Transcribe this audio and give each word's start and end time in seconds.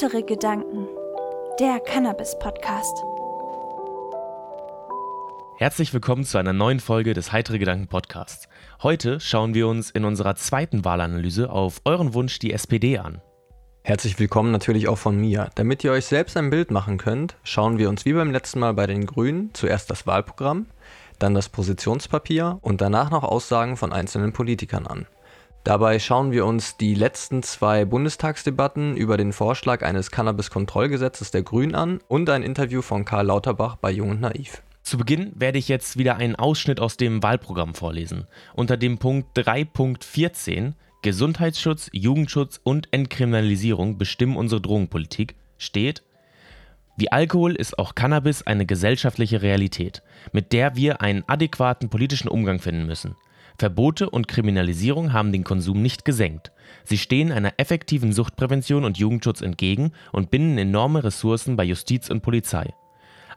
Heitere 0.00 0.22
Gedanken, 0.22 0.86
der 1.58 1.80
Cannabis-Podcast. 1.80 3.02
Herzlich 5.56 5.92
willkommen 5.92 6.22
zu 6.22 6.38
einer 6.38 6.52
neuen 6.52 6.78
Folge 6.78 7.14
des 7.14 7.32
Heitere 7.32 7.58
Gedanken 7.58 7.88
Podcasts. 7.88 8.48
Heute 8.80 9.18
schauen 9.18 9.54
wir 9.54 9.66
uns 9.66 9.90
in 9.90 10.04
unserer 10.04 10.36
zweiten 10.36 10.84
Wahlanalyse 10.84 11.50
auf 11.50 11.80
euren 11.84 12.14
Wunsch 12.14 12.38
die 12.38 12.52
SPD 12.52 12.98
an. 12.98 13.20
Herzlich 13.82 14.20
willkommen 14.20 14.52
natürlich 14.52 14.86
auch 14.86 14.98
von 14.98 15.20
mir. 15.20 15.50
Damit 15.56 15.82
ihr 15.82 15.90
euch 15.90 16.06
selbst 16.06 16.36
ein 16.36 16.50
Bild 16.50 16.70
machen 16.70 16.96
könnt, 16.96 17.34
schauen 17.42 17.78
wir 17.78 17.88
uns 17.88 18.04
wie 18.04 18.12
beim 18.12 18.30
letzten 18.30 18.60
Mal 18.60 18.74
bei 18.74 18.86
den 18.86 19.04
Grünen 19.04 19.50
zuerst 19.52 19.90
das 19.90 20.06
Wahlprogramm, 20.06 20.66
dann 21.18 21.34
das 21.34 21.48
Positionspapier 21.48 22.58
und 22.60 22.80
danach 22.80 23.10
noch 23.10 23.24
Aussagen 23.24 23.76
von 23.76 23.92
einzelnen 23.92 24.32
Politikern 24.32 24.86
an. 24.86 25.08
Dabei 25.68 25.98
schauen 25.98 26.32
wir 26.32 26.46
uns 26.46 26.78
die 26.78 26.94
letzten 26.94 27.42
zwei 27.42 27.84
Bundestagsdebatten 27.84 28.96
über 28.96 29.18
den 29.18 29.34
Vorschlag 29.34 29.82
eines 29.82 30.10
Cannabis-Kontrollgesetzes 30.10 31.30
der 31.30 31.42
Grünen 31.42 31.74
an 31.74 32.00
und 32.08 32.30
ein 32.30 32.42
Interview 32.42 32.80
von 32.80 33.04
Karl 33.04 33.26
Lauterbach 33.26 33.76
bei 33.76 33.90
Jung 33.90 34.12
und 34.12 34.22
Naiv. 34.22 34.62
Zu 34.82 34.96
Beginn 34.96 35.30
werde 35.34 35.58
ich 35.58 35.68
jetzt 35.68 35.98
wieder 35.98 36.16
einen 36.16 36.36
Ausschnitt 36.36 36.80
aus 36.80 36.96
dem 36.96 37.22
Wahlprogramm 37.22 37.74
vorlesen. 37.74 38.26
Unter 38.54 38.78
dem 38.78 38.96
Punkt 38.96 39.36
3.14 39.36 40.72
Gesundheitsschutz, 41.02 41.90
Jugendschutz 41.92 42.58
und 42.64 42.90
Entkriminalisierung 42.90 43.98
bestimmen 43.98 44.38
unsere 44.38 44.62
Drogenpolitik 44.62 45.34
steht, 45.58 46.02
wie 46.96 47.12
Alkohol 47.12 47.54
ist 47.54 47.78
auch 47.78 47.94
Cannabis 47.94 48.42
eine 48.42 48.64
gesellschaftliche 48.64 49.42
Realität, 49.42 50.02
mit 50.32 50.54
der 50.54 50.76
wir 50.76 51.02
einen 51.02 51.24
adäquaten 51.26 51.90
politischen 51.90 52.28
Umgang 52.28 52.58
finden 52.58 52.86
müssen. 52.86 53.16
Verbote 53.58 54.08
und 54.08 54.28
Kriminalisierung 54.28 55.12
haben 55.12 55.32
den 55.32 55.42
Konsum 55.42 55.82
nicht 55.82 56.04
gesenkt. 56.04 56.52
Sie 56.84 56.96
stehen 56.96 57.32
einer 57.32 57.54
effektiven 57.56 58.12
Suchtprävention 58.12 58.84
und 58.84 58.98
Jugendschutz 58.98 59.40
entgegen 59.40 59.92
und 60.12 60.30
binden 60.30 60.58
enorme 60.58 61.02
Ressourcen 61.02 61.56
bei 61.56 61.64
Justiz 61.64 62.08
und 62.08 62.22
Polizei. 62.22 62.72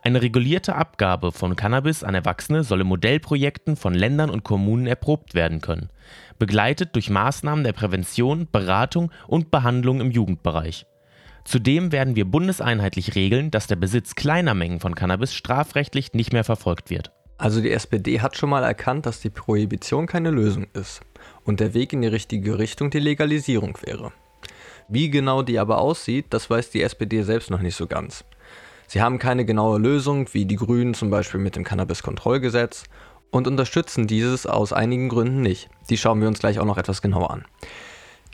Eine 0.03 0.21
regulierte 0.21 0.75
Abgabe 0.75 1.31
von 1.31 1.55
Cannabis 1.55 2.03
an 2.03 2.15
Erwachsene 2.15 2.63
soll 2.63 2.81
in 2.81 2.87
Modellprojekten 2.87 3.75
von 3.75 3.93
Ländern 3.93 4.29
und 4.29 4.43
Kommunen 4.43 4.87
erprobt 4.87 5.33
werden 5.33 5.59
können, 5.59 5.89
begleitet 6.37 6.95
durch 6.95 7.09
Maßnahmen 7.09 7.63
der 7.63 7.73
Prävention, 7.73 8.47
Beratung 8.51 9.11
und 9.27 9.49
Behandlung 9.49 10.01
im 10.01 10.11
Jugendbereich. 10.11 10.85
Zudem 11.45 11.91
werden 11.91 12.15
wir 12.15 12.25
bundeseinheitlich 12.25 13.15
regeln, 13.15 13.49
dass 13.49 13.67
der 13.67 13.75
Besitz 13.75 14.13
kleiner 14.13 14.53
Mengen 14.53 14.79
von 14.79 14.93
Cannabis 14.93 15.33
strafrechtlich 15.33 16.13
nicht 16.13 16.33
mehr 16.33 16.43
verfolgt 16.43 16.91
wird. 16.91 17.11
Also 17.41 17.59
die 17.59 17.71
SPD 17.71 18.21
hat 18.21 18.37
schon 18.37 18.51
mal 18.51 18.63
erkannt, 18.63 19.07
dass 19.07 19.19
die 19.19 19.31
Prohibition 19.31 20.05
keine 20.05 20.29
Lösung 20.29 20.67
ist 20.73 21.01
und 21.43 21.59
der 21.59 21.73
Weg 21.73 21.91
in 21.91 22.03
die 22.03 22.07
richtige 22.07 22.59
Richtung 22.59 22.91
die 22.91 22.99
Legalisierung 22.99 23.79
wäre. 23.81 24.11
Wie 24.87 25.09
genau 25.09 25.41
die 25.41 25.57
aber 25.57 25.79
aussieht, 25.79 26.27
das 26.29 26.51
weiß 26.51 26.69
die 26.69 26.83
SPD 26.83 27.23
selbst 27.23 27.49
noch 27.49 27.61
nicht 27.61 27.75
so 27.75 27.87
ganz. 27.87 28.25
Sie 28.85 29.01
haben 29.01 29.17
keine 29.17 29.43
genaue 29.43 29.79
Lösung, 29.79 30.31
wie 30.33 30.45
die 30.45 30.55
Grünen 30.55 30.93
zum 30.93 31.09
Beispiel 31.09 31.39
mit 31.39 31.55
dem 31.55 31.63
Cannabis-Kontrollgesetz, 31.63 32.83
und 33.31 33.47
unterstützen 33.47 34.05
dieses 34.05 34.45
aus 34.45 34.71
einigen 34.71 35.09
Gründen 35.09 35.41
nicht. 35.41 35.67
Die 35.89 35.97
schauen 35.97 36.21
wir 36.21 36.27
uns 36.27 36.37
gleich 36.37 36.59
auch 36.59 36.65
noch 36.65 36.77
etwas 36.77 37.01
genauer 37.01 37.31
an. 37.31 37.45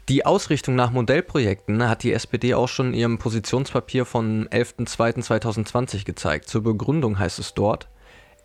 Die 0.09 0.25
Ausrichtung 0.25 0.75
nach 0.75 0.91
Modellprojekten 0.91 1.87
hat 1.87 2.03
die 2.03 2.11
SPD 2.11 2.55
auch 2.55 2.67
schon 2.67 2.87
in 2.87 2.93
ihrem 2.93 3.19
Positionspapier 3.19 4.03
vom 4.03 4.47
11.02.2020 4.49 6.03
gezeigt. 6.03 6.49
Zur 6.49 6.63
Begründung 6.63 7.17
heißt 7.19 7.39
es 7.39 7.53
dort, 7.53 7.87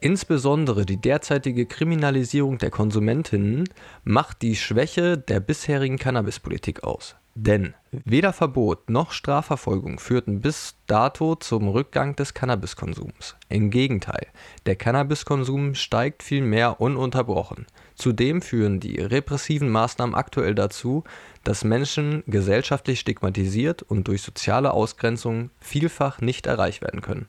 Insbesondere 0.03 0.84
die 0.84 0.97
derzeitige 0.97 1.64
Kriminalisierung 1.64 2.58
der 2.58 2.70
Konsumentinnen 2.70 3.69
macht 4.03 4.42
die 4.42 4.56
Schwäche 4.56 5.17
der 5.17 5.39
bisherigen 5.39 5.97
Cannabispolitik 5.97 6.83
aus. 6.83 7.14
Denn 7.36 7.75
weder 7.92 8.33
Verbot 8.33 8.91
noch 8.91 9.12
Strafverfolgung 9.12 10.00
führten 10.00 10.41
bis 10.41 10.75
dato 10.89 11.36
zum 11.36 11.68
Rückgang 11.68 12.17
des 12.17 12.35
Cannabiskonsums. 12.35 13.36
Im 13.48 13.70
Gegenteil, 13.70 14.27
der 14.67 14.74
Cannabiskonsum 14.74 15.77
steigt 15.77 16.24
vielmehr 16.24 16.80
ununterbrochen. 16.80 17.67
Zudem 17.95 18.42
führen 18.42 18.80
die 18.80 19.01
repressiven 19.01 19.68
Maßnahmen 19.68 20.17
aktuell 20.17 20.57
dazu, 20.57 21.05
dass 21.45 21.62
Menschen 21.62 22.24
gesellschaftlich 22.27 22.98
stigmatisiert 22.98 23.83
und 23.83 24.08
durch 24.08 24.23
soziale 24.23 24.73
Ausgrenzung 24.73 25.51
vielfach 25.61 26.20
nicht 26.20 26.46
erreicht 26.48 26.83
werden 26.83 27.02
können. 27.02 27.29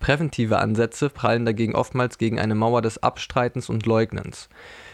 Präventive 0.00 0.58
Ansätze 0.58 1.08
prallen 1.08 1.46
dagegen 1.46 1.74
oftmals 1.74 2.18
gegen 2.18 2.38
eine 2.38 2.54
Mauer 2.54 2.82
des 2.82 3.02
Abstreitens 3.02 3.68
und 3.70 3.86
Leugnens. 3.86 4.48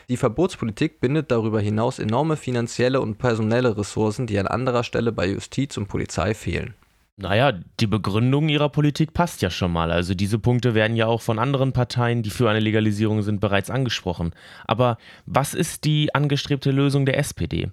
Die 0.09 0.16
Verbotspolitik 0.16 1.00
bindet 1.00 1.31
darüber 1.31 1.61
hinaus 1.61 1.99
enorme 1.99 2.37
finanzielle 2.37 3.00
und 3.00 3.19
personelle 3.19 3.77
Ressourcen, 3.77 4.27
die 4.27 4.38
an 4.38 4.47
anderer 4.47 4.84
Stelle 4.84 5.12
bei 5.12 5.27
Justiz 5.27 5.77
und 5.77 5.88
Polizei 5.88 6.34
fehlen. 6.34 6.75
Naja, 7.16 7.53
die 7.81 7.87
Begründung 7.87 8.49
ihrer 8.49 8.71
Politik 8.71 9.12
passt 9.12 9.43
ja 9.43 9.50
schon 9.50 9.72
mal. 9.72 9.93
Also 9.93 10.15
diese 10.15 10.38
Punkte 10.38 10.75
werden 10.75 10.97
ja 10.97 11.06
auch 11.06 11.21
von 11.21 11.38
anderen 11.38 11.72
Parteien, 11.72 12.22
die 12.22 12.31
für 12.31 12.49
eine 12.49 12.61
Legalisierung 12.61 13.21
sind, 13.21 13.41
bereits 13.41 13.69
angesprochen. 13.69 14.32
Aber 14.67 14.97
was 15.27 15.53
ist 15.53 15.84
die 15.84 16.15
angestrebte 16.15 16.71
Lösung 16.71 17.05
der 17.05 17.19
SPD? 17.19 17.71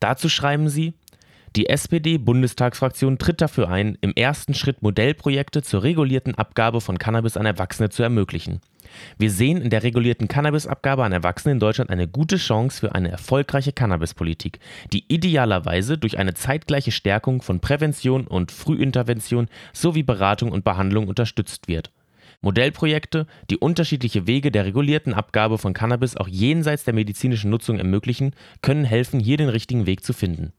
Dazu 0.00 0.30
schreiben 0.30 0.70
sie, 0.70 0.94
die 1.54 1.68
SPD-Bundestagsfraktion 1.68 3.18
tritt 3.18 3.40
dafür 3.40 3.68
ein, 3.68 3.96
im 4.00 4.12
ersten 4.14 4.54
Schritt 4.54 4.82
Modellprojekte 4.82 5.62
zur 5.62 5.82
regulierten 5.82 6.34
Abgabe 6.34 6.80
von 6.80 6.98
Cannabis 6.98 7.36
an 7.36 7.46
Erwachsene 7.46 7.88
zu 7.88 8.02
ermöglichen. 8.02 8.60
Wir 9.18 9.30
sehen 9.30 9.60
in 9.60 9.70
der 9.70 9.82
regulierten 9.82 10.28
Cannabisabgabe 10.28 11.04
an 11.04 11.12
Erwachsene 11.12 11.52
in 11.52 11.60
Deutschland 11.60 11.90
eine 11.90 12.08
gute 12.08 12.36
Chance 12.36 12.80
für 12.80 12.94
eine 12.94 13.10
erfolgreiche 13.10 13.72
Cannabispolitik, 13.72 14.58
die 14.92 15.04
idealerweise 15.08 15.98
durch 15.98 16.18
eine 16.18 16.34
zeitgleiche 16.34 16.92
Stärkung 16.92 17.42
von 17.42 17.60
Prävention 17.60 18.26
und 18.26 18.52
Frühintervention 18.52 19.48
sowie 19.72 20.02
Beratung 20.02 20.52
und 20.52 20.64
Behandlung 20.64 21.08
unterstützt 21.08 21.68
wird. 21.68 21.90
Modellprojekte, 22.42 23.26
die 23.50 23.56
unterschiedliche 23.56 24.26
Wege 24.26 24.50
der 24.50 24.66
regulierten 24.66 25.14
Abgabe 25.14 25.58
von 25.58 25.72
Cannabis 25.72 26.16
auch 26.16 26.28
jenseits 26.28 26.84
der 26.84 26.94
medizinischen 26.94 27.50
Nutzung 27.50 27.78
ermöglichen, 27.78 28.32
können 28.62 28.84
helfen, 28.84 29.20
hier 29.20 29.36
den 29.36 29.48
richtigen 29.48 29.86
Weg 29.86 30.04
zu 30.04 30.12
finden. 30.12 30.52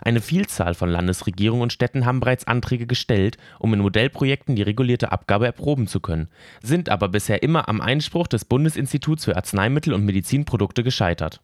Eine 0.00 0.20
Vielzahl 0.20 0.74
von 0.74 0.88
Landesregierungen 0.90 1.62
und 1.62 1.72
Städten 1.72 2.06
haben 2.06 2.20
bereits 2.20 2.46
Anträge 2.46 2.86
gestellt, 2.86 3.36
um 3.58 3.72
in 3.74 3.80
Modellprojekten 3.80 4.56
die 4.56 4.62
regulierte 4.62 5.12
Abgabe 5.12 5.46
erproben 5.46 5.86
zu 5.86 6.00
können, 6.00 6.28
sind 6.62 6.88
aber 6.88 7.08
bisher 7.08 7.42
immer 7.42 7.68
am 7.68 7.80
Einspruch 7.80 8.26
des 8.26 8.44
Bundesinstituts 8.44 9.24
für 9.24 9.36
Arzneimittel 9.36 9.92
und 9.92 10.04
Medizinprodukte 10.04 10.82
gescheitert. 10.82 11.40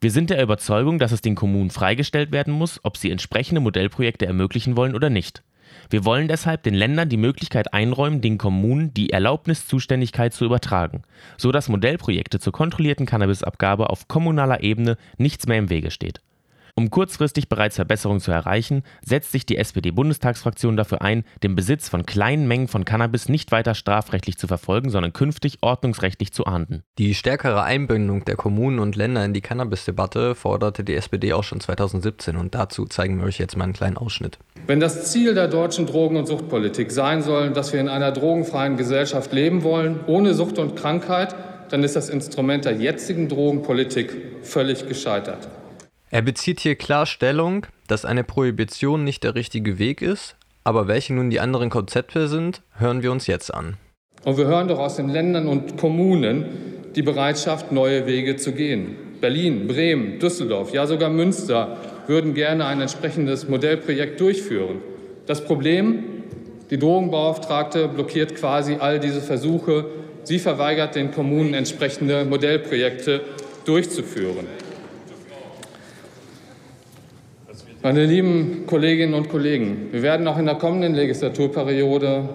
Wir 0.00 0.10
sind 0.10 0.30
der 0.30 0.42
Überzeugung, 0.42 0.98
dass 0.98 1.12
es 1.12 1.20
den 1.20 1.34
Kommunen 1.34 1.70
freigestellt 1.70 2.32
werden 2.32 2.54
muss, 2.54 2.80
ob 2.84 2.96
sie 2.96 3.10
entsprechende 3.10 3.60
Modellprojekte 3.60 4.24
ermöglichen 4.24 4.76
wollen 4.76 4.94
oder 4.94 5.10
nicht. 5.10 5.42
Wir 5.90 6.04
wollen 6.04 6.28
deshalb 6.28 6.62
den 6.62 6.74
Ländern 6.74 7.08
die 7.08 7.16
Möglichkeit 7.16 7.74
einräumen, 7.74 8.20
den 8.20 8.38
Kommunen 8.38 8.94
die 8.94 9.10
Erlaubniszuständigkeit 9.10 10.32
zu 10.32 10.44
übertragen, 10.44 11.02
so 11.36 11.52
dass 11.52 11.68
Modellprojekte 11.68 12.40
zur 12.40 12.52
kontrollierten 12.52 13.06
Cannabisabgabe 13.06 13.90
auf 13.90 14.08
kommunaler 14.08 14.62
Ebene 14.62 14.96
nichts 15.18 15.46
mehr 15.46 15.58
im 15.58 15.70
Wege 15.70 15.90
steht. 15.90 16.20
Um 16.74 16.90
kurzfristig 16.90 17.48
bereits 17.48 17.76
Verbesserungen 17.76 18.20
zu 18.20 18.30
erreichen, 18.30 18.82
setzt 19.04 19.32
sich 19.32 19.46
die 19.46 19.56
SPD-Bundestagsfraktion 19.56 20.76
dafür 20.76 21.02
ein, 21.02 21.24
den 21.42 21.54
Besitz 21.54 21.88
von 21.88 22.06
kleinen 22.06 22.46
Mengen 22.48 22.68
von 22.68 22.84
Cannabis 22.84 23.28
nicht 23.28 23.52
weiter 23.52 23.74
strafrechtlich 23.74 24.38
zu 24.38 24.46
verfolgen, 24.46 24.90
sondern 24.90 25.12
künftig 25.12 25.58
ordnungsrechtlich 25.60 26.32
zu 26.32 26.46
ahnden. 26.46 26.82
Die 26.98 27.14
stärkere 27.14 27.62
Einbindung 27.62 28.24
der 28.24 28.36
Kommunen 28.36 28.78
und 28.78 28.96
Länder 28.96 29.24
in 29.24 29.34
die 29.34 29.40
Cannabis-Debatte 29.40 30.34
forderte 30.34 30.84
die 30.84 30.94
SPD 30.94 31.32
auch 31.32 31.44
schon 31.44 31.60
2017 31.60 32.36
und 32.36 32.54
dazu 32.54 32.86
zeigen 32.86 33.18
wir 33.18 33.26
euch 33.26 33.38
jetzt 33.38 33.56
mal 33.56 33.64
einen 33.64 33.72
kleinen 33.72 33.96
Ausschnitt. 33.96 34.38
Wenn 34.66 34.80
das 34.80 35.10
Ziel 35.10 35.34
der 35.34 35.48
deutschen 35.48 35.86
Drogen- 35.86 36.16
und 36.16 36.26
Suchtpolitik 36.26 36.90
sein 36.90 37.22
soll, 37.22 37.50
dass 37.50 37.72
wir 37.72 37.80
in 37.80 37.88
einer 37.88 38.12
drogenfreien 38.12 38.76
Gesellschaft 38.76 39.32
leben 39.32 39.62
wollen, 39.62 40.00
ohne 40.06 40.34
Sucht 40.34 40.58
und 40.58 40.76
Krankheit, 40.76 41.34
dann 41.70 41.84
ist 41.84 41.96
das 41.96 42.08
Instrument 42.08 42.64
der 42.64 42.74
jetzigen 42.74 43.28
Drogenpolitik 43.28 44.10
völlig 44.42 44.88
gescheitert. 44.88 45.48
Er 46.12 46.22
bezieht 46.22 46.58
hier 46.58 46.74
klar 46.74 47.06
Stellung, 47.06 47.66
dass 47.86 48.04
eine 48.04 48.24
Prohibition 48.24 49.04
nicht 49.04 49.22
der 49.22 49.36
richtige 49.36 49.78
Weg 49.78 50.02
ist, 50.02 50.34
aber 50.64 50.88
welche 50.88 51.14
nun 51.14 51.30
die 51.30 51.38
anderen 51.38 51.70
Konzepte 51.70 52.26
sind, 52.26 52.62
hören 52.76 53.04
wir 53.04 53.12
uns 53.12 53.28
jetzt 53.28 53.54
an. 53.54 53.76
Und 54.24 54.36
wir 54.36 54.46
hören 54.46 54.66
doch 54.66 54.80
aus 54.80 54.96
den 54.96 55.08
Ländern 55.08 55.46
und 55.46 55.76
Kommunen 55.76 56.46
die 56.96 57.02
Bereitschaft, 57.02 57.70
neue 57.70 58.08
Wege 58.08 58.34
zu 58.34 58.50
gehen. 58.50 58.96
Berlin, 59.20 59.68
Bremen, 59.68 60.18
Düsseldorf, 60.18 60.72
ja 60.72 60.88
sogar 60.88 61.10
Münster 61.10 61.76
würden 62.08 62.34
gerne 62.34 62.66
ein 62.66 62.80
entsprechendes 62.80 63.48
Modellprojekt 63.48 64.20
durchführen. 64.20 64.78
Das 65.26 65.44
Problem, 65.44 66.02
die 66.70 66.78
Drogenbeauftragte 66.78 67.86
blockiert 67.86 68.34
quasi 68.34 68.78
all 68.80 68.98
diese 68.98 69.20
Versuche. 69.20 69.86
Sie 70.24 70.40
verweigert 70.40 70.96
den 70.96 71.12
Kommunen 71.12 71.54
entsprechende 71.54 72.24
Modellprojekte 72.24 73.20
durchzuführen. 73.64 74.48
Meine 77.82 78.04
lieben 78.04 78.64
Kolleginnen 78.66 79.14
und 79.14 79.30
Kollegen, 79.30 79.88
wir 79.90 80.02
werden 80.02 80.28
auch 80.28 80.36
in 80.36 80.44
der 80.44 80.56
kommenden 80.56 80.94
Legislaturperiode 80.94 82.28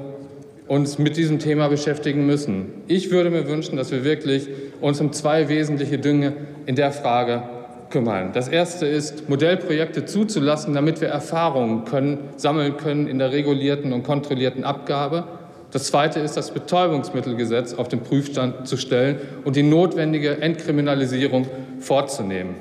uns 0.67 0.97
mit 0.97 1.17
diesem 1.17 1.37
Thema 1.37 1.67
beschäftigen 1.67 2.25
müssen. 2.25 2.81
Ich 2.87 3.11
würde 3.11 3.29
mir 3.29 3.47
wünschen, 3.47 3.77
dass 3.77 3.91
wir 3.91 4.03
wirklich 4.03 4.47
uns 4.81 4.99
um 5.01 5.13
zwei 5.13 5.47
wesentliche 5.47 5.99
Dinge 5.99 6.33
in 6.65 6.75
der 6.75 6.91
Frage 6.91 7.43
kümmern. 7.91 8.31
Das 8.33 8.47
erste 8.47 8.87
ist, 8.87 9.29
Modellprojekte 9.29 10.05
zuzulassen, 10.05 10.73
damit 10.73 10.99
wir 10.99 11.09
Erfahrungen 11.09 11.85
können, 11.85 12.17
sammeln 12.37 12.77
können 12.77 13.05
in 13.05 13.19
der 13.19 13.31
regulierten 13.31 13.93
und 13.93 14.01
kontrollierten 14.01 14.63
Abgabe. 14.63 15.25
Das 15.69 15.83
zweite 15.83 16.21
ist, 16.21 16.37
das 16.37 16.49
Betäubungsmittelgesetz 16.49 17.75
auf 17.75 17.87
den 17.87 17.99
Prüfstand 17.99 18.67
zu 18.67 18.77
stellen 18.77 19.19
und 19.43 19.55
die 19.55 19.61
notwendige 19.61 20.41
Entkriminalisierung 20.41 21.45
vorzunehmen. 21.79 22.55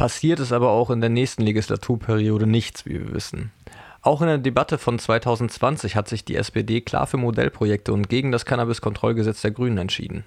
Passiert 0.00 0.40
ist 0.40 0.50
aber 0.50 0.70
auch 0.70 0.88
in 0.88 1.02
der 1.02 1.10
nächsten 1.10 1.42
Legislaturperiode 1.42 2.46
nichts, 2.46 2.86
wie 2.86 2.94
wir 2.94 3.12
wissen. 3.12 3.52
Auch 4.00 4.22
in 4.22 4.28
der 4.28 4.38
Debatte 4.38 4.78
von 4.78 4.98
2020 4.98 5.94
hat 5.94 6.08
sich 6.08 6.24
die 6.24 6.36
SPD 6.36 6.80
klar 6.80 7.06
für 7.06 7.18
Modellprojekte 7.18 7.92
und 7.92 8.08
gegen 8.08 8.32
das 8.32 8.46
Cannabiskontrollgesetz 8.46 9.42
der 9.42 9.50
Grünen 9.50 9.76
entschieden. 9.76 10.24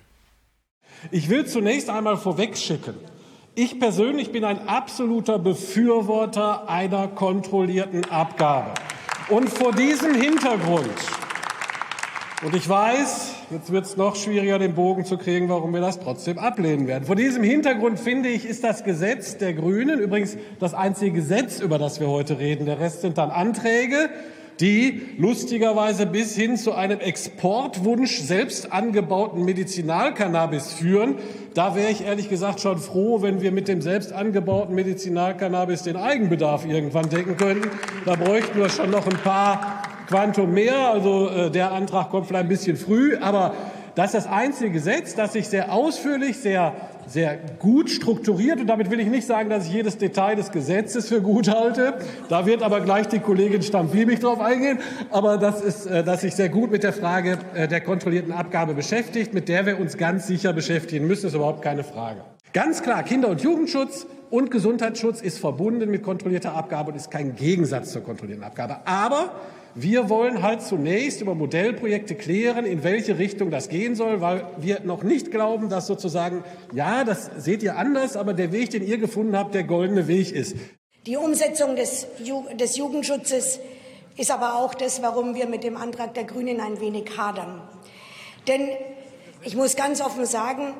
Ich 1.09 1.27
will 1.27 1.47
zunächst 1.47 1.89
einmal 1.89 2.17
vorwegschicken, 2.17 2.93
ich 3.55 3.79
persönlich 3.79 4.31
bin 4.31 4.45
ein 4.45 4.67
absoluter 4.67 5.39
Befürworter 5.39 6.69
einer 6.69 7.07
kontrollierten 7.07 8.05
Abgabe. 8.11 8.75
Und 9.29 9.49
vor 9.49 9.71
diesem 9.71 10.13
Hintergrund, 10.13 10.93
und 12.43 12.55
ich 12.55 12.67
weiß, 12.67 13.35
jetzt 13.51 13.71
wird 13.71 13.85
es 13.85 13.95
noch 13.95 14.15
schwieriger, 14.15 14.59
den 14.59 14.75
Bogen 14.75 15.05
zu 15.05 15.17
kriegen, 15.17 15.47
warum 15.47 15.73
wir 15.73 15.79
das 15.79 15.99
trotzdem 15.99 16.37
ablehnen 16.37 16.87
werden. 16.87 17.05
Vor 17.05 17.15
diesem 17.15 17.43
Hintergrund 17.43 17.99
finde 17.99 18.29
ich, 18.29 18.45
ist 18.45 18.63
das 18.63 18.83
Gesetz 18.83 19.37
der 19.37 19.53
Grünen 19.53 19.99
übrigens 19.99 20.37
das 20.59 20.73
einzige 20.73 21.11
Gesetz, 21.11 21.59
über 21.59 21.77
das 21.77 21.99
wir 21.99 22.07
heute 22.07 22.39
reden. 22.39 22.65
Der 22.65 22.79
Rest 22.79 23.01
sind 23.01 23.17
dann 23.17 23.31
Anträge, 23.31 24.09
die 24.59 25.01
lustigerweise 25.17 26.05
bis 26.05 26.35
hin 26.35 26.57
zu 26.57 26.73
einem 26.73 26.99
Exportwunsch 26.99 28.19
selbst 28.19 28.71
angebauten 28.71 29.45
Medizinalcannabis 29.45 30.73
führen. 30.73 31.15
Da 31.53 31.75
wäre 31.75 31.91
ich 31.91 32.05
ehrlich 32.05 32.29
gesagt 32.29 32.59
schon 32.59 32.77
froh, 32.77 33.21
wenn 33.21 33.41
wir 33.41 33.51
mit 33.51 33.67
dem 33.67 33.81
selbst 33.81 34.11
angebauten 34.11 34.75
Medizinalcannabis 34.75 35.83
den 35.83 35.95
Eigenbedarf 35.95 36.65
irgendwann 36.65 37.09
decken 37.09 37.37
könnten. 37.37 37.69
Da 38.05 38.15
bräuchten 38.15 38.59
wir 38.59 38.69
schon 38.69 38.91
noch 38.91 39.07
ein 39.07 39.17
paar 39.17 39.72
Quantum 40.07 40.53
mehr. 40.53 40.89
Also 40.89 41.29
äh, 41.29 41.51
der 41.51 41.71
Antrag 41.71 42.09
kommt 42.09 42.27
vielleicht 42.27 42.45
ein 42.45 42.49
bisschen 42.49 42.77
früh, 42.77 43.17
aber 43.17 43.53
das 43.95 44.07
ist 44.07 44.25
das 44.25 44.27
einzige 44.27 44.71
Gesetz, 44.71 45.13
das 45.13 45.33
sich 45.33 45.47
sehr 45.47 45.71
ausführlich, 45.71 46.39
sehr, 46.39 46.73
sehr 47.05 47.37
gut 47.59 47.91
strukturiert, 47.91 48.59
und 48.59 48.65
damit 48.65 48.89
will 48.89 48.99
ich 48.99 49.07
nicht 49.07 49.27
sagen, 49.27 49.51
dass 49.51 49.67
ich 49.67 49.73
jedes 49.73 49.99
Detail 49.99 50.35
des 50.35 50.51
Gesetzes 50.51 51.09
für 51.09 51.21
gut 51.21 51.47
halte. 51.47 51.93
Da 52.27 52.47
wird 52.47 52.63
aber 52.63 52.81
gleich 52.81 53.07
die 53.07 53.19
Kollegin 53.19 53.61
Stampfliebig 53.61 54.19
drauf 54.19 54.39
eingehen. 54.39 54.79
Aber 55.11 55.37
das 55.37 55.61
ist, 55.61 55.85
äh, 55.85 56.03
dass 56.03 56.21
sich 56.21 56.33
sehr 56.35 56.49
gut 56.49 56.71
mit 56.71 56.81
der 56.81 56.93
Frage 56.93 57.37
äh, 57.53 57.67
der 57.67 57.81
kontrollierten 57.81 58.31
Abgabe 58.31 58.73
beschäftigt, 58.73 59.33
mit 59.33 59.47
der 59.47 59.67
wir 59.67 59.79
uns 59.79 59.95
ganz 59.97 60.25
sicher 60.25 60.53
beschäftigen 60.53 61.05
müssen, 61.05 61.27
ist 61.27 61.35
überhaupt 61.35 61.61
keine 61.61 61.83
Frage. 61.83 62.21
Ganz 62.51 62.81
klar, 62.81 63.03
Kinder- 63.03 63.29
und 63.29 63.41
Jugendschutz 63.41 64.07
und 64.31 64.49
Gesundheitsschutz 64.49 65.21
ist 65.21 65.37
verbunden 65.37 65.91
mit 65.91 66.01
kontrollierter 66.01 66.55
Abgabe 66.55 66.91
und 66.91 66.97
ist 66.97 67.11
kein 67.11 67.35
Gegensatz 67.35 67.91
zur 67.91 68.03
kontrollierten 68.03 68.43
Abgabe. 68.43 68.77
Aber 68.85 69.31
wir 69.75 70.09
wollen 70.09 70.41
halt 70.41 70.61
zunächst 70.61 71.21
über 71.21 71.35
Modellprojekte 71.35 72.15
klären, 72.15 72.65
in 72.65 72.83
welche 72.83 73.17
Richtung 73.17 73.49
das 73.49 73.69
gehen 73.69 73.95
soll, 73.95 74.21
weil 74.21 74.45
wir 74.57 74.81
noch 74.81 75.03
nicht 75.03 75.31
glauben, 75.31 75.69
dass 75.69 75.87
sozusagen, 75.87 76.43
ja, 76.73 77.03
das 77.03 77.29
seht 77.37 77.63
ihr 77.63 77.77
anders, 77.77 78.15
aber 78.15 78.33
der 78.33 78.51
Weg, 78.51 78.69
den 78.69 78.85
ihr 78.85 78.97
gefunden 78.97 79.37
habt, 79.37 79.55
der 79.55 79.63
goldene 79.63 80.07
Weg 80.07 80.31
ist. 80.31 80.55
Die 81.05 81.17
Umsetzung 81.17 81.75
des, 81.75 82.07
Ju 82.23 82.43
des 82.53 82.77
Jugendschutzes 82.77 83.59
ist 84.15 84.31
aber 84.31 84.55
auch 84.55 84.73
das, 84.75 85.01
warum 85.01 85.35
wir 85.35 85.47
mit 85.47 85.63
dem 85.63 85.75
Antrag 85.75 86.13
der 86.13 86.23
Grünen 86.23 86.59
ein 86.59 86.79
wenig 86.79 87.17
hadern. 87.17 87.61
Denn 88.47 88.69
ich 89.43 89.55
muss 89.55 89.75
ganz 89.75 90.01
offen 90.01 90.25
sagen, 90.25 90.75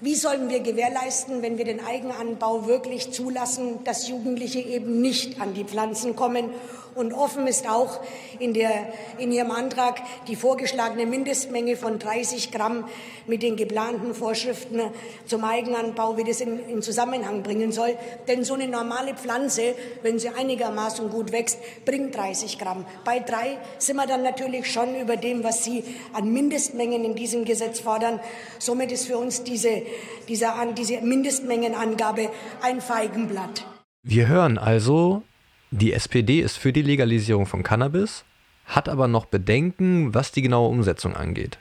wie 0.00 0.14
sollen 0.14 0.50
wir 0.50 0.60
gewährleisten, 0.60 1.40
wenn 1.40 1.56
wir 1.56 1.64
den 1.64 1.84
Eigenanbau 1.84 2.66
wirklich 2.66 3.12
zulassen, 3.12 3.82
dass 3.84 4.08
Jugendliche 4.08 4.60
eben 4.60 5.00
nicht 5.00 5.40
an 5.40 5.54
die 5.54 5.64
Pflanzen 5.64 6.14
kommen 6.14 6.50
und 6.96 7.12
offen 7.12 7.46
ist 7.46 7.68
auch 7.68 8.00
in, 8.38 8.54
der, 8.54 8.70
in 9.18 9.30
Ihrem 9.30 9.50
Antrag 9.50 10.00
die 10.28 10.36
vorgeschlagene 10.36 11.06
Mindestmenge 11.06 11.76
von 11.76 11.98
30 11.98 12.50
Gramm 12.50 12.88
mit 13.26 13.42
den 13.42 13.56
geplanten 13.56 14.14
Vorschriften 14.14 14.80
zum 15.26 15.44
Eigenanbau, 15.44 16.16
wie 16.16 16.24
das 16.24 16.40
in, 16.40 16.58
in 16.68 16.82
Zusammenhang 16.82 17.42
bringen 17.42 17.72
soll. 17.72 17.96
Denn 18.28 18.44
so 18.44 18.54
eine 18.54 18.68
normale 18.68 19.14
Pflanze, 19.14 19.74
wenn 20.02 20.18
sie 20.18 20.30
einigermaßen 20.30 21.10
gut 21.10 21.32
wächst, 21.32 21.58
bringt 21.84 22.16
30 22.16 22.58
Gramm. 22.58 22.84
Bei 23.04 23.18
drei 23.20 23.58
sind 23.78 23.96
wir 23.96 24.06
dann 24.06 24.22
natürlich 24.22 24.70
schon 24.70 24.98
über 25.00 25.16
dem, 25.16 25.44
was 25.44 25.64
Sie 25.64 25.84
an 26.12 26.32
Mindestmengen 26.32 27.04
in 27.04 27.14
diesem 27.14 27.44
Gesetz 27.44 27.80
fordern. 27.80 28.20
Somit 28.58 28.92
ist 28.92 29.06
für 29.06 29.18
uns 29.18 29.42
diese, 29.42 29.82
diese, 30.28 30.48
diese 30.76 31.00
Mindestmengenangabe 31.00 32.30
ein 32.62 32.80
Feigenblatt. 32.80 33.66
Wir 34.02 34.28
hören 34.28 34.56
also, 34.56 35.22
die 35.70 35.92
SPD 35.92 36.40
ist 36.40 36.56
für 36.56 36.72
die 36.72 36.82
Legalisierung 36.82 37.46
von 37.46 37.62
Cannabis, 37.62 38.24
hat 38.66 38.88
aber 38.88 39.08
noch 39.08 39.26
Bedenken, 39.26 40.14
was 40.14 40.32
die 40.32 40.42
genaue 40.42 40.68
Umsetzung 40.68 41.16
angeht. 41.16 41.58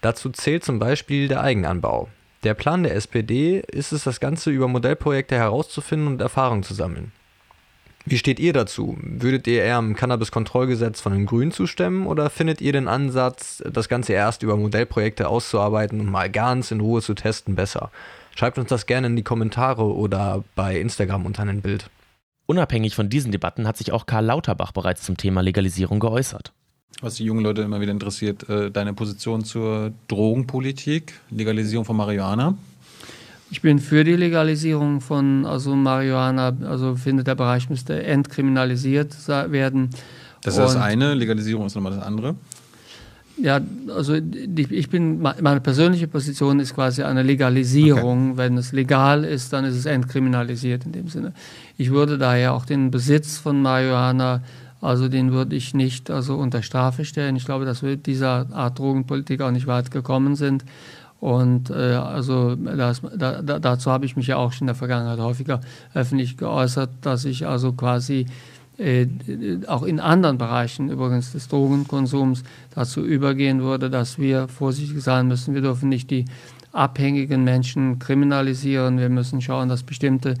Dazu 0.00 0.30
zählt 0.30 0.64
zum 0.64 0.78
Beispiel 0.78 1.28
der 1.28 1.42
Eigenanbau. 1.42 2.08
Der 2.44 2.54
Plan 2.54 2.84
der 2.84 2.94
SPD 2.94 3.60
ist 3.66 3.92
es, 3.92 4.04
das 4.04 4.20
Ganze 4.20 4.50
über 4.50 4.68
Modellprojekte 4.68 5.36
herauszufinden 5.36 6.06
und 6.08 6.20
Erfahrung 6.20 6.62
zu 6.62 6.72
sammeln. 6.72 7.12
Wie 8.04 8.16
steht 8.16 8.38
ihr 8.38 8.52
dazu? 8.52 8.96
Würdet 9.00 9.46
ihr 9.46 9.62
eher 9.64 9.76
am 9.76 9.94
Cannabis-Kontrollgesetz 9.96 11.00
von 11.00 11.12
den 11.12 11.26
Grünen 11.26 11.50
zustimmen 11.50 12.06
oder 12.06 12.30
findet 12.30 12.60
ihr 12.60 12.72
den 12.72 12.88
Ansatz, 12.88 13.62
das 13.70 13.88
Ganze 13.88 14.12
erst 14.12 14.42
über 14.42 14.56
Modellprojekte 14.56 15.28
auszuarbeiten 15.28 16.00
und 16.00 16.10
mal 16.10 16.30
ganz 16.30 16.70
in 16.70 16.80
Ruhe 16.80 17.02
zu 17.02 17.14
testen, 17.14 17.54
besser? 17.54 17.90
Schreibt 18.34 18.58
uns 18.58 18.68
das 18.68 18.86
gerne 18.86 19.08
in 19.08 19.16
die 19.16 19.24
Kommentare 19.24 19.84
oder 19.84 20.44
bei 20.54 20.80
Instagram 20.80 21.26
unter 21.26 21.42
ein 21.42 21.60
Bild. 21.60 21.90
Unabhängig 22.50 22.94
von 22.94 23.10
diesen 23.10 23.30
Debatten 23.30 23.68
hat 23.68 23.76
sich 23.76 23.92
auch 23.92 24.06
Karl 24.06 24.24
Lauterbach 24.24 24.72
bereits 24.72 25.02
zum 25.02 25.18
Thema 25.18 25.42
Legalisierung 25.42 26.00
geäußert. 26.00 26.54
Was 27.02 27.16
die 27.16 27.24
jungen 27.24 27.44
Leute 27.44 27.60
immer 27.60 27.82
wieder 27.82 27.92
interessiert, 27.92 28.48
äh, 28.48 28.70
deine 28.70 28.94
Position 28.94 29.44
zur 29.44 29.92
Drogenpolitik, 30.08 31.12
Legalisierung 31.28 31.84
von 31.84 31.98
Marihuana. 31.98 32.56
Ich 33.50 33.60
bin 33.60 33.78
für 33.78 34.02
die 34.02 34.16
Legalisierung 34.16 35.02
von 35.02 35.44
also 35.44 35.76
Marihuana, 35.76 36.56
also 36.64 36.96
finde 36.96 37.22
der 37.22 37.34
Bereich 37.34 37.68
müsste 37.68 38.02
entkriminalisiert 38.02 39.28
werden. 39.28 39.90
Das 40.40 40.54
ist 40.54 40.60
Und 40.60 40.64
das 40.68 40.76
eine, 40.76 41.12
Legalisierung 41.12 41.66
ist 41.66 41.74
nochmal 41.74 41.92
das 41.92 42.02
andere. 42.02 42.34
Ja, 43.40 43.60
also 43.94 44.14
ich 44.14 44.90
bin, 44.90 45.20
meine 45.22 45.60
persönliche 45.60 46.08
Position 46.08 46.58
ist 46.60 46.74
quasi 46.74 47.02
eine 47.02 47.22
Legalisierung. 47.22 48.32
Okay. 48.32 48.38
Wenn 48.38 48.58
es 48.58 48.72
legal 48.72 49.24
ist, 49.24 49.52
dann 49.52 49.64
ist 49.64 49.76
es 49.76 49.86
entkriminalisiert 49.86 50.84
in 50.84 50.92
dem 50.92 51.08
Sinne. 51.08 51.32
Ich 51.76 51.90
würde 51.90 52.18
daher 52.18 52.54
auch 52.54 52.64
den 52.64 52.90
Besitz 52.90 53.38
von 53.38 53.62
Marihuana, 53.62 54.42
also 54.80 55.08
den 55.08 55.32
würde 55.32 55.56
ich 55.56 55.74
nicht 55.74 56.10
also 56.10 56.36
unter 56.36 56.62
Strafe 56.62 57.04
stellen. 57.04 57.36
Ich 57.36 57.44
glaube, 57.44 57.64
dass 57.64 57.82
wir 57.82 57.96
dieser 57.96 58.46
Art 58.52 58.78
Drogenpolitik 58.78 59.40
auch 59.40 59.50
nicht 59.50 59.66
weit 59.66 59.90
gekommen 59.90 60.36
sind. 60.36 60.64
Und 61.20 61.70
äh, 61.70 61.74
also 61.74 62.54
das, 62.54 63.02
da, 63.16 63.42
dazu 63.42 63.90
habe 63.90 64.06
ich 64.06 64.16
mich 64.16 64.28
ja 64.28 64.36
auch 64.36 64.52
schon 64.52 64.62
in 64.62 64.66
der 64.68 64.76
Vergangenheit 64.76 65.18
häufiger 65.18 65.60
öffentlich 65.94 66.36
geäußert, 66.36 66.90
dass 67.00 67.24
ich 67.24 67.46
also 67.46 67.72
quasi 67.72 68.26
auch 69.66 69.82
in 69.82 69.98
anderen 69.98 70.38
Bereichen 70.38 70.88
übrigens 70.88 71.32
des 71.32 71.48
Drogenkonsums 71.48 72.44
dazu 72.74 73.04
übergehen 73.04 73.60
würde, 73.60 73.90
dass 73.90 74.18
wir 74.18 74.46
vorsichtig 74.46 75.02
sein 75.02 75.26
müssen. 75.26 75.54
Wir 75.54 75.62
dürfen 75.62 75.88
nicht 75.88 76.10
die 76.10 76.26
abhängigen 76.72 77.42
Menschen 77.42 77.98
kriminalisieren. 77.98 78.98
Wir 78.98 79.08
müssen 79.08 79.40
schauen, 79.40 79.68
dass 79.68 79.82
bestimmte 79.82 80.34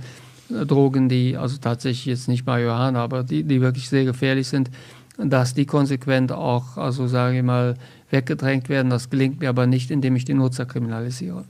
äh, 0.50 0.66
Drogen, 0.66 1.08
die 1.08 1.36
also 1.36 1.58
tatsächlich 1.58 2.06
jetzt 2.06 2.28
nicht 2.28 2.46
Marihuana, 2.46 3.02
aber 3.02 3.24
die, 3.24 3.42
die 3.42 3.60
wirklich 3.60 3.88
sehr 3.88 4.04
gefährlich 4.04 4.46
sind, 4.46 4.70
dass 5.16 5.54
die 5.54 5.66
konsequent 5.66 6.30
auch, 6.30 6.76
also 6.76 7.08
sage 7.08 7.38
ich 7.38 7.42
mal, 7.42 7.74
weggedrängt 8.10 8.68
werden. 8.68 8.90
Das 8.90 9.10
gelingt 9.10 9.40
mir 9.40 9.48
aber 9.48 9.66
nicht, 9.66 9.90
indem 9.90 10.14
ich 10.14 10.24
die 10.24 10.34
Nutzer 10.34 10.64
kriminalisiere. 10.64 11.44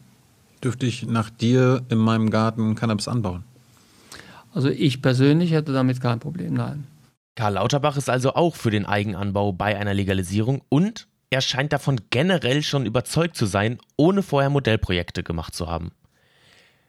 Dürfte 0.65 0.87
ich 0.87 1.07
nach 1.07 1.29
dir 1.31 1.83
in 1.91 1.99
meinem 1.99 2.31
Garten 2.31 2.75
Cannabis 2.75 3.09
anbauen? 3.09 3.45
Also 4.53 4.69
ich 4.69 5.03
persönlich 5.03 5.53
hätte 5.53 5.73
damit 5.73 6.01
kein 6.01 6.21
Problem, 6.21 6.55
nein. 6.55 6.85
Karl 7.37 7.55
Lauterbach 7.55 7.97
ist 7.97 8.11
also 8.11 8.35
auch 8.35 8.57
für 8.57 8.71
den 8.71 8.85
Eigenanbau 8.85 9.53
bei 9.53 9.77
einer 9.79 9.95
Legalisierung 9.95 10.63
und 10.69 11.07
er 11.31 11.41
scheint 11.41 11.73
davon 11.73 12.01
generell 12.11 12.63
schon 12.63 12.87
überzeugt 12.87 13.37
zu 13.37 13.47
sein, 13.47 13.79
ohne 13.97 14.23
vorher 14.23 14.51
Modellprojekte 14.51 15.23
gemacht 15.23 15.55
zu 15.55 15.69
haben. 15.69 15.93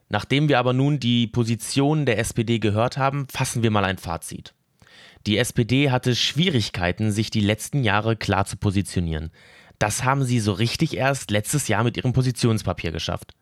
Nachdem 0.07 0.49
wir 0.49 0.57
aber 0.57 0.73
nun 0.73 0.99
die 0.99 1.27
Position 1.27 2.05
der 2.05 2.17
SPD 2.17 2.59
gehört 2.59 2.97
haben, 2.97 3.27
fassen 3.29 3.61
wir 3.61 3.69
mal 3.69 3.85
ein 3.85 3.97
Fazit. 3.99 4.53
Die 5.27 5.37
SPD 5.37 5.91
hatte 5.91 6.15
Schwierigkeiten, 6.15 7.11
sich 7.11 7.29
die 7.29 7.41
letzten 7.41 7.83
Jahre 7.83 8.15
klar 8.15 8.45
zu 8.45 8.57
positionieren. 8.57 9.31
Das 9.77 10.03
haben 10.03 10.23
sie 10.23 10.39
so 10.39 10.53
richtig 10.53 10.97
erst 10.97 11.29
letztes 11.29 11.67
Jahr 11.67 11.83
mit 11.83 11.97
ihrem 11.97 12.13
Positionspapier 12.13 12.91
geschafft. 12.91 13.33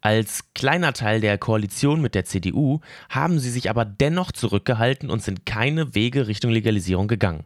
Als 0.00 0.52
kleiner 0.54 0.92
Teil 0.92 1.20
der 1.20 1.38
Koalition 1.38 2.00
mit 2.00 2.14
der 2.14 2.24
CDU 2.24 2.80
haben 3.08 3.38
sie 3.38 3.50
sich 3.50 3.70
aber 3.70 3.84
dennoch 3.84 4.32
zurückgehalten 4.32 5.10
und 5.10 5.22
sind 5.22 5.46
keine 5.46 5.94
Wege 5.94 6.28
Richtung 6.28 6.50
Legalisierung 6.50 7.08
gegangen. 7.08 7.44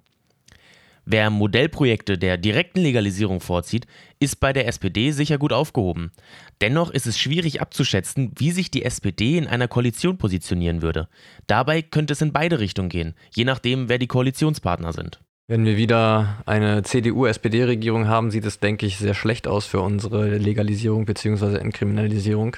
Wer 1.06 1.30
Modellprojekte 1.30 2.18
der 2.18 2.36
direkten 2.36 2.80
Legalisierung 2.80 3.40
vorzieht, 3.40 3.86
ist 4.20 4.38
bei 4.38 4.52
der 4.52 4.68
SPD 4.68 5.10
sicher 5.12 5.38
gut 5.38 5.52
aufgehoben. 5.52 6.12
Dennoch 6.60 6.90
ist 6.90 7.06
es 7.06 7.18
schwierig 7.18 7.60
abzuschätzen, 7.60 8.32
wie 8.36 8.50
sich 8.50 8.70
die 8.70 8.84
SPD 8.84 9.38
in 9.38 9.46
einer 9.46 9.66
Koalition 9.66 10.18
positionieren 10.18 10.82
würde. 10.82 11.08
Dabei 11.46 11.82
könnte 11.82 12.12
es 12.12 12.20
in 12.20 12.32
beide 12.32 12.60
Richtungen 12.60 12.90
gehen, 12.90 13.14
je 13.34 13.44
nachdem, 13.44 13.88
wer 13.88 13.98
die 13.98 14.06
Koalitionspartner 14.06 14.92
sind. 14.92 15.20
Wenn 15.50 15.64
wir 15.64 15.76
wieder 15.76 16.36
eine 16.46 16.84
CDU-SPD-Regierung 16.84 18.06
haben, 18.06 18.30
sieht 18.30 18.44
es, 18.44 18.60
denke 18.60 18.86
ich, 18.86 18.98
sehr 18.98 19.14
schlecht 19.14 19.48
aus 19.48 19.66
für 19.66 19.80
unsere 19.80 20.38
Legalisierung 20.38 21.06
bzw. 21.06 21.56
Entkriminalisierung. 21.56 22.56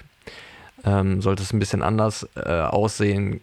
Ähm, 0.84 1.22
sollte 1.22 1.42
es 1.42 1.54
ein 1.54 1.58
bisschen 1.58 1.82
anders 1.82 2.28
äh, 2.36 2.50
aussehen, 2.50 3.40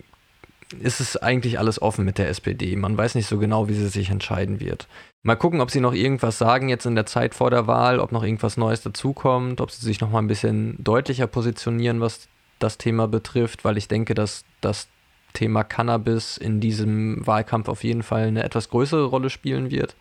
ist 0.79 0.99
es 0.99 1.17
eigentlich 1.17 1.57
alles 1.57 1.81
offen 1.81 2.05
mit 2.05 2.19
der 2.19 2.29
SPD. 2.29 2.75
Man 2.75 2.95
weiß 2.95 3.15
nicht 3.15 3.25
so 3.25 3.39
genau, 3.39 3.67
wie 3.67 3.73
sie 3.73 3.87
sich 3.87 4.11
entscheiden 4.11 4.59
wird. 4.59 4.87
Mal 5.23 5.35
gucken, 5.35 5.61
ob 5.61 5.71
sie 5.71 5.81
noch 5.81 5.95
irgendwas 5.95 6.37
sagen 6.37 6.69
jetzt 6.69 6.85
in 6.85 6.93
der 6.93 7.07
Zeit 7.07 7.33
vor 7.33 7.49
der 7.49 7.65
Wahl, 7.65 7.99
ob 7.99 8.11
noch 8.11 8.23
irgendwas 8.23 8.55
Neues 8.55 8.83
dazukommt, 8.83 9.61
ob 9.61 9.71
sie 9.71 9.83
sich 9.83 9.99
noch 9.99 10.11
mal 10.11 10.19
ein 10.19 10.27
bisschen 10.27 10.75
deutlicher 10.77 11.25
positionieren, 11.25 12.01
was 12.01 12.27
das 12.59 12.77
Thema 12.77 13.07
betrifft, 13.07 13.65
weil 13.65 13.79
ich 13.79 13.87
denke, 13.87 14.13
dass 14.13 14.43
das 14.61 14.89
Thema 15.33 15.63
Cannabis 15.63 16.37
in 16.37 16.59
diesem 16.59 17.25
Wahlkampf 17.25 17.69
auf 17.69 17.83
jeden 17.83 18.03
Fall 18.03 18.27
eine 18.27 18.43
etwas 18.43 18.69
größere 18.69 19.05
Rolle 19.05 19.29
spielen 19.29 19.71
wird. 19.71 19.95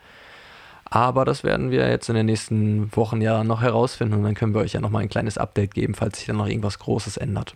Aber 0.85 1.25
das 1.25 1.45
werden 1.45 1.71
wir 1.71 1.89
jetzt 1.89 2.09
in 2.09 2.15
den 2.15 2.27
nächsten 2.27 2.95
Wochen 2.97 3.21
ja 3.21 3.45
noch 3.45 3.61
herausfinden 3.61 4.15
und 4.15 4.23
dann 4.23 4.35
können 4.35 4.55
wir 4.55 4.63
euch 4.63 4.73
ja 4.73 4.81
noch 4.81 4.91
mal 4.91 5.01
ein 5.01 5.11
kleines 5.11 5.37
Update 5.37 5.75
geben, 5.75 5.95
falls 5.95 6.19
sich 6.19 6.27
dann 6.27 6.39
noch 6.39 6.47
irgendwas 6.47 6.79
Großes 6.79 7.19
ändert. 7.19 7.55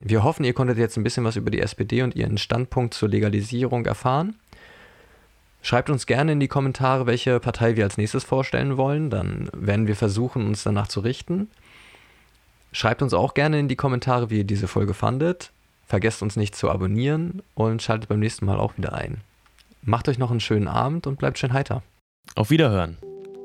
Wir 0.00 0.22
hoffen, 0.22 0.44
ihr 0.44 0.52
konntet 0.52 0.76
jetzt 0.76 0.98
ein 0.98 1.02
bisschen 1.02 1.24
was 1.24 1.36
über 1.36 1.50
die 1.50 1.60
SPD 1.60 2.02
und 2.02 2.14
ihren 2.14 2.36
Standpunkt 2.36 2.92
zur 2.92 3.08
Legalisierung 3.08 3.86
erfahren. 3.86 4.34
Schreibt 5.62 5.88
uns 5.88 6.04
gerne 6.04 6.32
in 6.32 6.40
die 6.40 6.48
Kommentare, 6.48 7.06
welche 7.06 7.40
Partei 7.40 7.74
wir 7.76 7.84
als 7.84 7.96
nächstes 7.96 8.22
vorstellen 8.22 8.76
wollen. 8.76 9.08
Dann 9.08 9.48
werden 9.54 9.86
wir 9.86 9.96
versuchen, 9.96 10.46
uns 10.46 10.62
danach 10.62 10.88
zu 10.88 11.00
richten. 11.00 11.48
Schreibt 12.70 13.00
uns 13.00 13.14
auch 13.14 13.32
gerne 13.32 13.58
in 13.58 13.68
die 13.68 13.76
Kommentare, 13.76 14.28
wie 14.28 14.38
ihr 14.38 14.44
diese 14.44 14.68
Folge 14.68 14.92
fandet. 14.92 15.52
Vergesst 15.86 16.22
uns 16.22 16.36
nicht 16.36 16.54
zu 16.54 16.70
abonnieren 16.70 17.42
und 17.54 17.82
schaltet 17.82 18.08
beim 18.08 18.20
nächsten 18.20 18.46
Mal 18.46 18.58
auch 18.58 18.76
wieder 18.76 18.94
ein. 18.94 19.20
Macht 19.82 20.08
euch 20.08 20.18
noch 20.18 20.30
einen 20.30 20.40
schönen 20.40 20.68
Abend 20.68 21.06
und 21.06 21.18
bleibt 21.18 21.38
schön 21.38 21.52
heiter. 21.52 21.82
Auf 22.34 22.50
Wiederhören. 22.50 22.96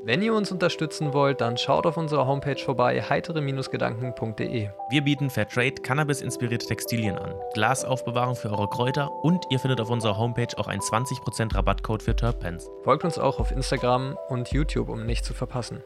Wenn 0.05 0.21
ihr 0.21 0.33
uns 0.33 0.49
unterstützen 0.49 1.13
wollt, 1.13 1.41
dann 1.41 1.57
schaut 1.57 1.85
auf 1.85 1.97
unserer 1.97 2.25
Homepage 2.25 2.57
vorbei, 2.57 3.01
heitere-gedanken.de. 3.01 4.69
Wir 4.89 5.01
bieten 5.01 5.29
Fairtrade 5.29 5.81
Cannabis-inspirierte 5.83 6.65
Textilien 6.65 7.17
an, 7.17 7.35
Glasaufbewahrung 7.53 8.35
für 8.35 8.49
eure 8.49 8.69
Kräuter 8.69 9.11
und 9.23 9.43
ihr 9.49 9.59
findet 9.59 9.81
auf 9.81 9.89
unserer 9.89 10.17
Homepage 10.17 10.57
auch 10.57 10.67
einen 10.67 10.81
20% 10.81 11.53
Rabattcode 11.53 12.01
für 12.01 12.15
Terpens. 12.15 12.71
Folgt 12.83 13.03
uns 13.03 13.19
auch 13.19 13.39
auf 13.39 13.51
Instagram 13.51 14.17
und 14.29 14.49
YouTube, 14.53 14.87
um 14.87 15.05
nichts 15.05 15.27
zu 15.27 15.33
verpassen. 15.33 15.83